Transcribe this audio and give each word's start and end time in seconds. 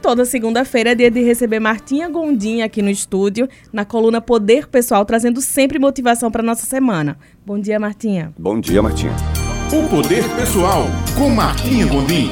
Toda 0.00 0.24
segunda-feira 0.24 0.92
é 0.92 0.94
dia 0.94 1.10
de 1.10 1.20
receber 1.24 1.58
Martinha 1.58 2.08
Gondim 2.08 2.62
aqui 2.62 2.80
no 2.80 2.88
estúdio, 2.88 3.48
na 3.72 3.84
coluna 3.84 4.20
Poder 4.20 4.68
Pessoal, 4.68 5.04
trazendo 5.04 5.40
sempre 5.40 5.76
motivação 5.76 6.30
para 6.30 6.40
nossa 6.40 6.64
semana. 6.64 7.18
Bom 7.44 7.58
dia, 7.58 7.80
Martinha. 7.80 8.32
Bom 8.38 8.60
dia, 8.60 8.80
Martinha. 8.80 9.12
O 9.72 9.88
Poder 9.88 10.22
Pessoal, 10.36 10.84
com 11.18 11.30
Martinha 11.30 11.84
Gondim. 11.84 12.30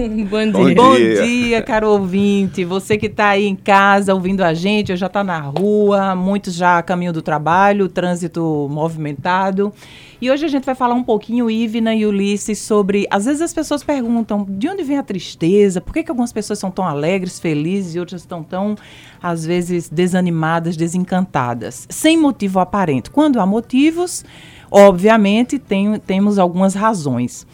Bom 0.30 0.50
dia. 0.50 0.52
Bom 0.52 0.66
dia. 0.66 0.74
Bom 0.74 1.26
dia, 1.26 1.62
caro 1.62 1.90
ouvinte. 1.90 2.64
Você 2.64 2.96
que 2.96 3.06
está 3.06 3.30
aí 3.30 3.46
em 3.46 3.56
casa 3.56 4.14
ouvindo 4.14 4.42
a 4.42 4.54
gente, 4.54 4.92
ou 4.92 4.96
já 4.96 5.06
está 5.06 5.22
na 5.22 5.38
rua, 5.38 6.14
muitos 6.14 6.54
já 6.54 6.78
a 6.78 6.82
caminho 6.82 7.12
do 7.12 7.20
trabalho, 7.20 7.88
trânsito 7.88 8.66
movimentado. 8.70 9.72
E 10.20 10.30
hoje 10.30 10.44
a 10.44 10.48
gente 10.48 10.64
vai 10.64 10.74
falar 10.74 10.94
um 10.94 11.02
pouquinho, 11.02 11.50
Ivna 11.50 11.94
e 11.94 12.06
Ulisses, 12.06 12.58
sobre. 12.58 13.06
Às 13.10 13.26
vezes 13.26 13.42
as 13.42 13.52
pessoas 13.52 13.82
perguntam 13.82 14.46
de 14.48 14.68
onde 14.68 14.82
vem 14.82 14.98
a 14.98 15.02
tristeza, 15.02 15.80
por 15.80 15.92
que, 15.92 16.02
que 16.02 16.10
algumas 16.10 16.32
pessoas 16.32 16.58
são 16.58 16.70
tão 16.70 16.86
alegres, 16.86 17.38
felizes 17.38 17.94
e 17.94 18.00
outras 18.00 18.22
estão 18.22 18.42
tão, 18.42 18.76
às 19.22 19.44
vezes, 19.44 19.88
desanimadas, 19.88 20.76
desencantadas, 20.76 21.86
sem 21.90 22.16
motivo 22.16 22.58
aparente. 22.58 23.10
Quando 23.10 23.40
há 23.40 23.46
motivos, 23.46 24.24
obviamente, 24.70 25.58
tem, 25.58 25.98
temos 25.98 26.38
algumas 26.38 26.74
razões. 26.74 27.46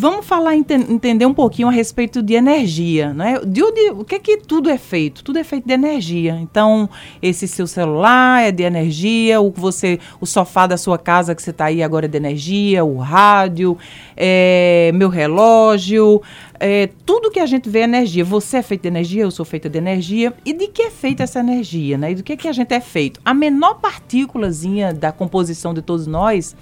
Vamos 0.00 0.26
falar, 0.26 0.54
ente 0.54 0.74
entender 0.74 1.26
um 1.26 1.34
pouquinho 1.34 1.66
a 1.66 1.72
respeito 1.72 2.22
de 2.22 2.34
energia, 2.34 3.12
né? 3.12 3.40
De 3.44 3.64
onde, 3.64 3.90
o 3.90 4.04
que 4.04 4.14
é 4.14 4.18
que 4.20 4.36
tudo 4.36 4.70
é 4.70 4.78
feito? 4.78 5.24
Tudo 5.24 5.40
é 5.40 5.42
feito 5.42 5.66
de 5.66 5.74
energia. 5.74 6.38
Então, 6.40 6.88
esse 7.20 7.48
seu 7.48 7.66
celular 7.66 8.44
é 8.44 8.52
de 8.52 8.62
energia, 8.62 9.40
o 9.40 9.50
você, 9.50 9.98
o 10.20 10.24
sofá 10.24 10.68
da 10.68 10.76
sua 10.76 10.98
casa 10.98 11.34
que 11.34 11.42
você 11.42 11.50
está 11.50 11.64
aí 11.64 11.82
agora 11.82 12.06
é 12.06 12.08
de 12.08 12.16
energia, 12.16 12.84
o 12.84 12.98
rádio, 12.98 13.76
é, 14.16 14.92
meu 14.94 15.08
relógio, 15.08 16.22
é, 16.60 16.88
tudo 17.04 17.28
que 17.28 17.40
a 17.40 17.46
gente 17.46 17.68
vê 17.68 17.80
é 17.80 17.82
energia. 17.82 18.24
Você 18.24 18.58
é 18.58 18.62
feito 18.62 18.82
de 18.82 18.88
energia, 18.88 19.22
eu 19.24 19.32
sou 19.32 19.44
feita 19.44 19.68
de 19.68 19.78
energia. 19.78 20.32
E 20.44 20.52
de 20.52 20.68
que 20.68 20.82
é 20.82 20.90
feita 20.90 21.24
essa 21.24 21.40
energia, 21.40 21.98
né? 21.98 22.12
E 22.12 22.14
do 22.14 22.22
que, 22.22 22.36
que 22.36 22.46
a 22.46 22.52
gente 22.52 22.72
é 22.72 22.80
feito? 22.80 23.20
A 23.24 23.34
menor 23.34 23.80
partículazinha 23.80 24.94
da 24.94 25.10
composição 25.10 25.74
de 25.74 25.82
todos 25.82 26.06
nós 26.06 26.54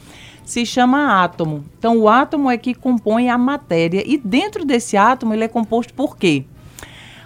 se 0.47 0.65
chama 0.65 1.25
átomo. 1.25 1.65
Então, 1.77 1.99
o 1.99 2.09
átomo 2.09 2.49
é 2.49 2.57
que 2.57 2.73
compõe 2.73 3.29
a 3.29 3.37
matéria. 3.37 4.03
E 4.07 4.17
dentro 4.17 4.65
desse 4.65 4.97
átomo, 4.97 5.35
ele 5.35 5.43
é 5.43 5.49
composto 5.49 5.93
por 5.93 6.17
quê? 6.17 6.45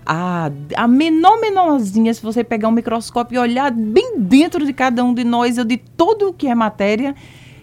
A, 0.07 0.51
a 0.75 0.89
menor 0.89 1.39
menorzinha, 1.39 2.15
se 2.15 2.23
você 2.23 2.43
pegar 2.43 2.69
um 2.69 2.73
microscópio 2.73 3.37
e 3.37 3.39
olhar 3.39 3.71
bem 3.71 4.15
dentro 4.17 4.65
de 4.65 4.73
cada 4.73 5.05
um 5.05 5.13
de 5.13 5.23
nós, 5.23 5.59
ou 5.59 5.65
de 5.65 5.77
tudo 5.77 6.31
o 6.31 6.33
que 6.33 6.49
é 6.49 6.55
matéria, 6.55 7.15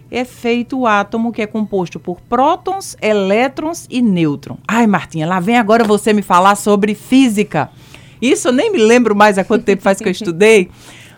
é 0.08 0.24
feito 0.24 0.78
o 0.78 0.86
átomo 0.86 1.32
que 1.32 1.42
é 1.42 1.46
composto 1.46 1.98
por 1.98 2.20
prótons, 2.20 2.96
elétrons 3.02 3.88
e 3.90 4.00
nêutrons. 4.00 4.60
Ai, 4.66 4.86
Martinha, 4.86 5.26
lá 5.26 5.40
vem 5.40 5.58
agora 5.58 5.82
você 5.82 6.12
me 6.12 6.22
falar 6.22 6.54
sobre 6.54 6.94
física. 6.94 7.68
Isso 8.22 8.48
eu 8.48 8.52
nem 8.52 8.70
me 8.70 8.78
lembro 8.78 9.14
mais 9.14 9.38
há 9.38 9.44
quanto 9.44 9.64
tempo 9.64 9.82
faz 9.82 9.98
que 9.98 10.06
eu 10.06 10.12
estudei. 10.12 10.70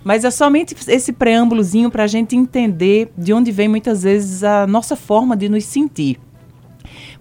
Mas 0.03 0.25
é 0.25 0.31
somente 0.31 0.75
esse 0.89 1.13
preâmbulozinho 1.13 1.91
para 1.91 2.05
a 2.05 2.07
gente 2.07 2.35
entender 2.35 3.13
de 3.17 3.33
onde 3.33 3.53
vem 3.53 3.69
muitas 3.69 4.03
vezes 4.03 4.43
a 4.43 4.67
nossa 4.67 4.97
forma 4.97 5.37
de 5.37 5.49
nos 5.49 5.65
sentir. 5.65 6.19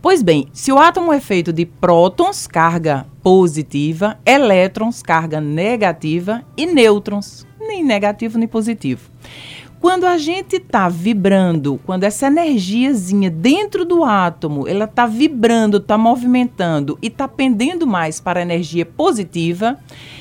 Pois 0.01 0.23
bem, 0.23 0.47
se 0.53 0.71
o 0.71 0.77
átomo 0.77 1.11
é 1.11 1.19
feito 1.19 1.51
de 1.51 1.65
prótons, 1.65 2.47
carga 2.47 3.05
positiva, 3.21 4.17
elétrons, 4.25 5.03
carga 5.03 5.41
negativa, 5.41 6.41
e 6.55 6.65
nêutrons, 6.65 7.45
nem 7.59 7.83
negativo 7.83 8.37
nem 8.37 8.47
positivo. 8.47 9.11
Quando 9.81 10.05
a 10.05 10.17
gente 10.17 10.57
está 10.57 10.89
vibrando, 10.89 11.79
quando 11.85 12.03
essa 12.03 12.27
energiazinha 12.27 13.29
dentro 13.29 13.85
do 13.85 14.03
átomo, 14.03 14.67
ela 14.67 14.83
está 14.83 15.05
vibrando, 15.05 15.77
está 15.77 15.97
movimentando 15.97 16.99
e 17.01 17.07
está 17.07 17.29
pendendo 17.29 17.87
mais 17.87 18.19
para 18.19 18.41
a 18.41 18.43
energia 18.43 18.85
positiva, 18.85 19.79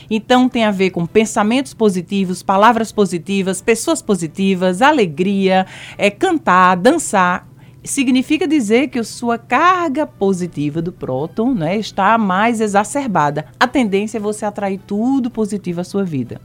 então 0.08 0.48
tem 0.48 0.64
a 0.64 0.70
ver 0.70 0.90
com 0.90 1.04
pensamentos 1.04 1.74
positivos, 1.74 2.40
palavras 2.40 2.92
positivas, 2.92 3.60
pessoas 3.60 4.00
positivas, 4.00 4.80
alegria, 4.80 5.66
é, 5.96 6.08
cantar, 6.08 6.76
dançar. 6.76 7.48
Significa 7.82 8.46
dizer 8.46 8.88
que 8.88 9.00
a 9.00 9.04
sua 9.04 9.38
carga 9.38 10.06
positiva 10.06 10.80
do 10.80 10.92
próton 10.92 11.52
né, 11.52 11.76
está 11.76 12.16
mais 12.16 12.60
exacerbada. 12.60 13.46
A 13.58 13.66
tendência 13.66 14.18
é 14.18 14.20
você 14.20 14.44
atrair 14.44 14.78
tudo 14.86 15.28
positivo 15.30 15.80
à 15.80 15.84
sua 15.84 16.04
vida. 16.04 16.40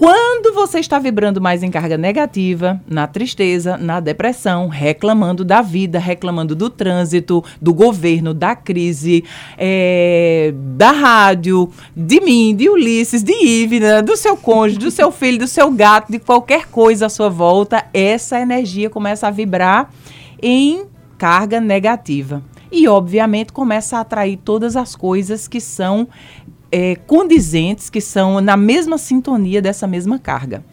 Quando 0.00 0.54
você 0.54 0.78
está 0.78 0.98
vibrando 0.98 1.42
mais 1.42 1.62
em 1.62 1.70
carga 1.70 1.98
negativa, 1.98 2.80
na 2.88 3.06
tristeza, 3.06 3.76
na 3.76 4.00
depressão, 4.00 4.66
reclamando 4.66 5.44
da 5.44 5.60
vida, 5.60 5.98
reclamando 5.98 6.56
do 6.56 6.70
trânsito, 6.70 7.44
do 7.60 7.74
governo, 7.74 8.32
da 8.32 8.56
crise, 8.56 9.22
é, 9.58 10.54
da 10.74 10.90
rádio, 10.90 11.68
de 11.94 12.18
mim, 12.18 12.56
de 12.56 12.70
Ulisses, 12.70 13.22
de 13.22 13.34
Ivna, 13.44 14.02
do 14.02 14.16
seu 14.16 14.38
cônjuge, 14.38 14.78
do 14.78 14.90
seu 14.90 15.12
filho, 15.12 15.40
do 15.40 15.46
seu 15.46 15.70
gato, 15.70 16.10
de 16.10 16.18
qualquer 16.18 16.68
coisa 16.68 17.04
à 17.04 17.10
sua 17.10 17.28
volta, 17.28 17.84
essa 17.92 18.40
energia 18.40 18.88
começa 18.88 19.28
a 19.28 19.30
vibrar 19.30 19.90
em 20.40 20.86
carga 21.18 21.60
negativa. 21.60 22.42
E, 22.72 22.88
obviamente, 22.88 23.52
começa 23.52 23.98
a 23.98 24.00
atrair 24.00 24.38
todas 24.38 24.76
as 24.76 24.96
coisas 24.96 25.46
que 25.46 25.60
são 25.60 26.08
é, 26.70 26.96
condizentes, 27.06 27.90
que 27.90 28.00
são 28.00 28.40
na 28.40 28.56
mesma 28.56 28.98
sintonia 28.98 29.60
dessa 29.60 29.86
mesma 29.86 30.18
carga. 30.18 30.64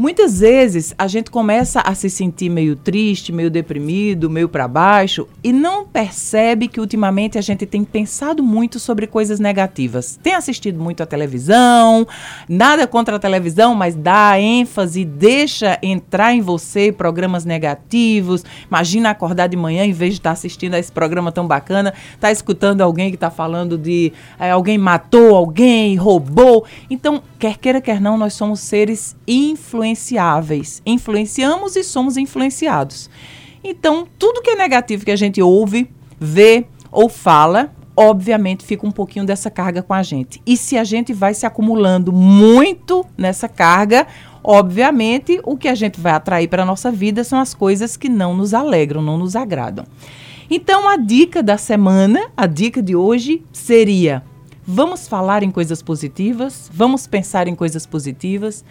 Muitas 0.00 0.40
vezes 0.40 0.94
a 0.96 1.06
gente 1.06 1.30
começa 1.30 1.82
a 1.82 1.94
se 1.94 2.08
sentir 2.08 2.48
meio 2.48 2.74
triste, 2.74 3.32
meio 3.32 3.50
deprimido, 3.50 4.30
meio 4.30 4.48
para 4.48 4.66
baixo 4.66 5.28
e 5.44 5.52
não 5.52 5.84
percebe 5.84 6.68
que 6.68 6.80
ultimamente 6.80 7.36
a 7.36 7.42
gente 7.42 7.66
tem 7.66 7.84
pensado 7.84 8.42
muito 8.42 8.78
sobre 8.78 9.06
coisas 9.06 9.38
negativas. 9.38 10.18
Tem 10.22 10.32
assistido 10.32 10.82
muito 10.82 11.02
a 11.02 11.06
televisão, 11.06 12.08
nada 12.48 12.86
contra 12.86 13.16
a 13.16 13.18
televisão, 13.18 13.74
mas 13.74 13.94
dá 13.94 14.40
ênfase, 14.40 15.04
deixa 15.04 15.78
entrar 15.82 16.32
em 16.32 16.40
você 16.40 16.90
programas 16.90 17.44
negativos. 17.44 18.42
Imagina 18.68 19.10
acordar 19.10 19.48
de 19.48 19.56
manhã 19.58 19.84
em 19.84 19.92
vez 19.92 20.14
de 20.14 20.20
estar 20.20 20.30
assistindo 20.30 20.72
a 20.72 20.78
esse 20.78 20.90
programa 20.90 21.30
tão 21.30 21.46
bacana, 21.46 21.92
tá 22.18 22.32
escutando 22.32 22.80
alguém 22.80 23.10
que 23.10 23.16
está 23.16 23.30
falando 23.30 23.76
de 23.76 24.14
é, 24.38 24.50
alguém 24.50 24.78
matou 24.78 25.36
alguém, 25.36 25.94
roubou. 25.96 26.64
Então, 26.88 27.22
quer 27.38 27.58
queira 27.58 27.82
quer 27.82 28.00
não, 28.00 28.16
nós 28.16 28.32
somos 28.32 28.60
seres 28.60 29.14
influenciados 29.28 29.89
influenciáveis. 29.90 30.82
Influenciamos 30.86 31.76
e 31.76 31.84
somos 31.84 32.16
influenciados. 32.16 33.10
Então, 33.62 34.06
tudo 34.18 34.42
que 34.42 34.50
é 34.50 34.56
negativo 34.56 35.04
que 35.04 35.10
a 35.10 35.16
gente 35.16 35.42
ouve, 35.42 35.90
vê 36.18 36.66
ou 36.90 37.08
fala, 37.08 37.72
obviamente 37.96 38.64
fica 38.64 38.86
um 38.86 38.90
pouquinho 38.90 39.26
dessa 39.26 39.50
carga 39.50 39.82
com 39.82 39.92
a 39.92 40.02
gente. 40.02 40.40
E 40.46 40.56
se 40.56 40.78
a 40.78 40.84
gente 40.84 41.12
vai 41.12 41.34
se 41.34 41.44
acumulando 41.44 42.12
muito 42.12 43.04
nessa 43.16 43.48
carga, 43.48 44.06
obviamente 44.42 45.40
o 45.44 45.56
que 45.56 45.68
a 45.68 45.74
gente 45.74 46.00
vai 46.00 46.12
atrair 46.12 46.48
para 46.48 46.62
a 46.62 46.66
nossa 46.66 46.90
vida 46.90 47.22
são 47.22 47.38
as 47.38 47.52
coisas 47.52 47.96
que 47.96 48.08
não 48.08 48.34
nos 48.34 48.54
alegram, 48.54 49.02
não 49.02 49.18
nos 49.18 49.36
agradam. 49.36 49.84
Então, 50.50 50.88
a 50.88 50.96
dica 50.96 51.42
da 51.42 51.56
semana, 51.56 52.28
a 52.36 52.46
dica 52.46 52.82
de 52.82 52.96
hoje 52.96 53.44
seria: 53.52 54.24
vamos 54.72 55.08
falar 55.08 55.42
em 55.42 55.50
coisas 55.50 55.82
positivas, 55.82 56.70
vamos 56.72 57.06
pensar 57.06 57.48
em 57.48 57.54
coisas 57.56 57.84
positivas 57.86 58.64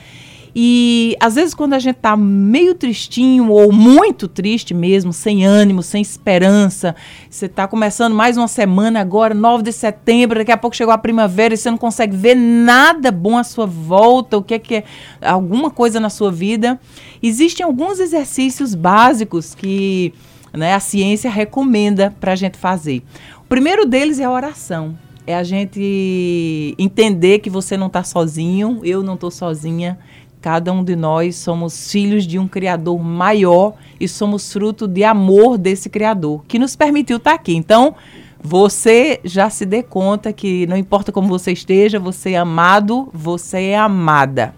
e 0.56 1.16
às 1.20 1.36
vezes 1.36 1.54
quando 1.54 1.74
a 1.74 1.80
gente 1.80 1.98
tá 1.98 2.16
meio 2.16 2.74
tristinho 2.74 3.52
ou 3.52 3.72
muito 3.72 4.28
triste 4.28 4.74
mesmo, 4.74 5.12
sem 5.14 5.46
ânimo, 5.46 5.84
sem 5.84 6.02
esperança, 6.02 6.96
você 7.30 7.48
tá 7.48 7.68
começando 7.68 8.16
mais 8.16 8.38
uma 8.38 8.48
semana 8.48 9.00
agora, 9.02 9.34
9 9.34 9.64
de 9.64 9.74
setembro, 9.74 10.40
daqui 10.40 10.52
a 10.52 10.58
pouco 10.58 10.76
chegou 10.76 10.94
a 10.94 10.98
primavera 10.98 11.54
e 11.54 11.58
você 11.58 11.70
não 11.70 11.78
consegue 11.78 12.16
ver 12.16 12.36
nada 12.36 13.12
bom 13.12 13.38
à 13.38 13.44
sua 13.44 13.66
volta, 13.66 14.38
o 14.38 14.44
que 14.44 14.54
é 14.54 14.60
que 14.60 14.76
é 14.76 14.84
alguma 15.22 15.70
coisa 15.70 16.00
na 16.00 16.10
sua 16.10 16.32
vida. 16.32 16.80
Existem 17.22 17.66
alguns 17.66 18.00
exercícios 18.00 18.74
básicos 18.74 19.54
que 19.54 20.14
né, 20.54 20.74
a 20.74 20.80
ciência 20.80 21.30
recomenda 21.30 22.16
para 22.20 22.32
a 22.32 22.36
gente 22.36 22.58
fazer. 22.58 23.04
O 23.42 23.48
primeiro 23.50 23.86
deles 23.86 24.20
é 24.20 24.24
a 24.24 24.32
oração. 24.32 24.98
É 25.30 25.36
a 25.36 25.44
gente 25.44 26.74
entender 26.76 27.38
que 27.38 27.52
você 27.52 27.78
não 27.78 27.86
está 27.86 28.04
sozinho, 28.04 28.82
eu 28.84 29.04
não 29.04 29.14
estou 29.14 29.30
sozinha, 29.30 30.00
Cada 30.42 30.72
um 30.72 30.84
de 30.84 30.96
nós 30.96 31.36
somos 31.36 31.92
filhos 31.92 32.26
de 32.26 32.40
um 32.40 32.48
Criador 32.48 32.98
maior 32.98 33.74
e 34.00 34.08
somos 34.08 34.52
fruto 34.52 34.88
de 34.88 35.04
amor 35.04 35.58
desse 35.58 35.90
Criador, 35.90 36.46
que 36.48 36.58
nos 36.58 36.78
permitiu 36.78 37.18
estar 37.18 37.34
aqui. 37.34 37.54
Então, 37.54 37.94
você 38.42 39.20
já 39.26 39.50
se 39.50 39.66
dê 39.66 39.84
conta 39.84 40.32
que 40.32 40.66
não 40.66 40.78
importa 40.78 41.12
como 41.12 41.28
você 41.28 41.52
esteja, 41.52 42.00
você 42.00 42.32
é 42.32 42.38
amado, 42.38 43.10
você 43.14 43.66
é 43.66 43.78
amada. 43.78 44.56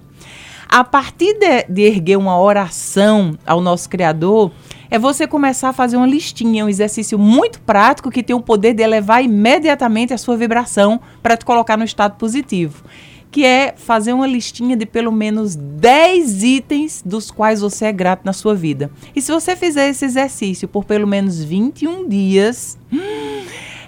A 0.70 0.84
partir 0.84 1.34
de, 1.34 1.64
de 1.68 1.82
erguer 1.82 2.16
uma 2.16 2.40
oração 2.40 3.36
ao 3.44 3.60
nosso 3.60 3.90
Criador, 3.90 4.52
é 4.92 5.00
você 5.00 5.26
começar 5.26 5.70
a 5.70 5.74
fazer 5.74 5.96
uma 5.96 6.06
listinha, 6.06 6.66
um 6.66 6.70
exercício 6.70 7.18
muito 7.18 7.62
prático 7.62 8.12
que 8.12 8.22
tem 8.22 8.36
o 8.36 8.42
poder 8.42 8.74
de 8.74 8.84
elevar 8.84 9.24
imediatamente 9.24 10.14
a 10.14 10.18
sua 10.18 10.36
vibração 10.36 11.00
para 11.24 11.38
te 11.38 11.46
colocar 11.46 11.78
no 11.78 11.86
estado 11.86 12.18
positivo 12.18 12.84
que 13.32 13.46
é 13.46 13.74
fazer 13.78 14.12
uma 14.12 14.28
listinha 14.28 14.76
de 14.76 14.86
pelo 14.86 15.10
menos 15.10 15.56
10 15.56 16.44
itens 16.44 17.02
dos 17.04 17.32
quais 17.32 17.62
você 17.62 17.86
é 17.86 17.92
grato 17.94 18.26
na 18.26 18.34
sua 18.34 18.54
vida. 18.54 18.92
E 19.16 19.22
se 19.22 19.32
você 19.32 19.56
fizer 19.56 19.88
esse 19.88 20.04
exercício 20.04 20.68
por 20.68 20.84
pelo 20.84 21.08
menos 21.08 21.42
21 21.42 22.10
dias, 22.10 22.78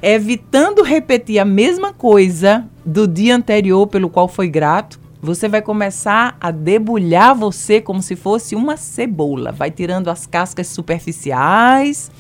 evitando 0.02 0.82
repetir 0.82 1.40
a 1.40 1.46
mesma 1.46 1.92
coisa 1.92 2.66
do 2.86 3.06
dia 3.06 3.36
anterior 3.36 3.86
pelo 3.86 4.10
qual 4.10 4.30
foi 4.30 4.48
grato, 4.48 4.98
você 5.24 5.48
vai 5.48 5.62
começar 5.62 6.36
a 6.42 6.52
debulhar 6.52 7.34
você 7.34 7.80
como 7.80 8.02
se 8.02 8.14
fosse 8.14 8.56
uma 8.56 8.76
cebola. 8.76 9.54
Vai 9.54 9.72
tirando 9.72 10.10
as 10.10 10.28
cascas 10.28 10.68
superficiais, 10.68 12.12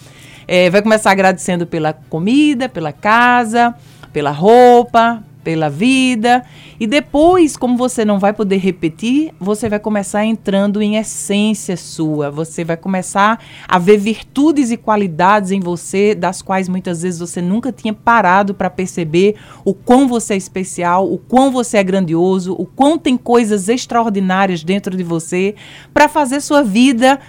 é, 0.47 0.69
vai 0.69 0.81
começar 0.81 1.11
agradecendo 1.11 1.67
pela 1.67 1.91
comida, 1.91 2.69
pela 2.69 2.93
casa, 2.93 3.75
pela 4.13 4.31
roupa, 4.31 5.21
pela 5.43 5.69
vida. 5.69 6.43
E 6.79 6.87
depois, 6.87 7.57
como 7.57 7.77
você 7.77 8.03
não 8.05 8.19
vai 8.19 8.33
poder 8.33 8.57
repetir, 8.57 9.33
você 9.39 9.69
vai 9.69 9.79
começar 9.79 10.25
entrando 10.25 10.81
em 10.81 10.95
essência 10.95 11.77
sua. 11.77 12.31
Você 12.31 12.63
vai 12.63 12.77
começar 12.77 13.43
a 13.67 13.77
ver 13.77 13.97
virtudes 13.97 14.71
e 14.71 14.77
qualidades 14.77 15.51
em 15.51 15.59
você, 15.59 16.15
das 16.15 16.41
quais 16.41 16.69
muitas 16.69 17.01
vezes 17.01 17.19
você 17.19 17.41
nunca 17.41 17.71
tinha 17.71 17.93
parado 17.93 18.53
para 18.53 18.69
perceber 18.69 19.35
o 19.65 19.73
quão 19.73 20.07
você 20.07 20.33
é 20.33 20.37
especial, 20.37 21.11
o 21.11 21.17
quão 21.17 21.51
você 21.51 21.77
é 21.77 21.83
grandioso, 21.83 22.55
o 22.57 22.65
quão 22.65 22.97
tem 22.97 23.17
coisas 23.17 23.69
extraordinárias 23.69 24.63
dentro 24.63 24.95
de 24.95 25.03
você 25.03 25.55
para 25.93 26.07
fazer 26.07 26.39
sua 26.41 26.63
vida 26.63 27.19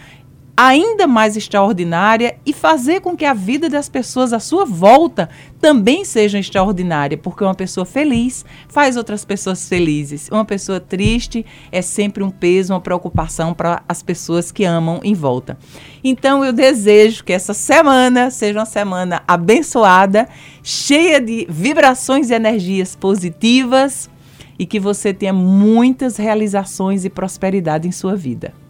ainda 0.57 1.07
mais 1.07 1.37
extraordinária 1.37 2.37
e 2.47 2.53
fazer 2.53 3.01
com 3.01 3.17
que 3.17 3.25
a 3.25 3.35
vida 3.35 3.69
das 3.69 3.89
pessoas 3.89 4.33
à 4.33 4.39
sua 4.39 4.65
volta 4.65 5.29
também 5.61 6.05
seja 6.05 6.39
extraordinária, 6.39 7.19
porque 7.19 7.43
uma 7.43 7.55
pessoa 7.55 7.85
feliz 7.85 8.45
faz 8.69 8.97
outras 8.97 9.25
pessoas 9.25 9.69
felizes. 9.69 10.29
Uma 10.31 10.45
pessoa 10.45 10.79
triste 10.79 11.45
é 11.73 11.83
sempre 11.83 12.23
um 12.23 12.31
peso, 12.31 12.73
uma 12.73 12.81
preocupação 12.81 13.53
para 13.53 13.83
as 13.89 14.03
pessoas 14.03 14.53
que 14.53 14.65
amam 14.65 15.01
em 15.03 15.15
volta. 15.15 15.59
Então 16.03 16.45
eu 16.45 16.53
desejo 16.53 17.25
que 17.25 17.33
essa 17.33 17.55
semana 17.55 18.31
seja 18.31 18.61
uma 18.61 18.67
semana 18.67 19.23
abençoada, 19.27 20.29
cheia 20.63 21.21
de 21.21 21.47
vibrações 21.49 22.31
e 22.31 22.35
energias 22.35 22.95
positivas 22.95 24.09
e 24.57 24.67
que 24.67 24.79
você 24.79 25.13
tenha 25.13 25.33
muitas 25.33 26.17
realizações 26.17 27.05
e 27.05 27.11
prosperidade 27.11 27.89
em 27.89 27.93
sua 27.93 28.15
vida. 28.15 28.64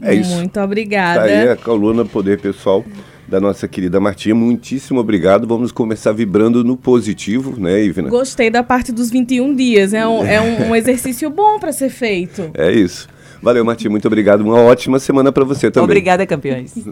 É 0.00 0.14
isso. 0.14 0.34
Muito 0.34 0.60
obrigada. 0.60 1.20
Tá 1.20 1.26
aí 1.26 1.48
a 1.48 1.56
coluna 1.56 2.04
Poder 2.04 2.40
Pessoal 2.40 2.84
da 3.28 3.40
nossa 3.40 3.66
querida 3.66 3.98
Martinha. 3.98 4.34
Muitíssimo 4.34 5.00
obrigado. 5.00 5.46
Vamos 5.46 5.72
começar 5.72 6.12
vibrando 6.12 6.62
no 6.62 6.76
positivo, 6.76 7.58
né, 7.58 7.82
Ivna? 7.82 8.08
Gostei 8.08 8.50
da 8.50 8.62
parte 8.62 8.92
dos 8.92 9.10
21 9.10 9.54
dias. 9.54 9.92
É 9.92 10.06
um, 10.06 10.24
é 10.24 10.40
um, 10.40 10.70
um 10.70 10.76
exercício 10.76 11.28
bom 11.30 11.58
para 11.58 11.72
ser 11.72 11.90
feito. 11.90 12.50
É 12.54 12.70
isso. 12.70 13.08
Valeu, 13.42 13.64
Martinha. 13.64 13.90
Muito 13.90 14.06
obrigado. 14.06 14.40
Uma 14.40 14.60
ótima 14.60 14.98
semana 14.98 15.30
para 15.30 15.44
você 15.44 15.70
também. 15.70 15.84
Obrigada, 15.84 16.26
campeões. 16.26 16.74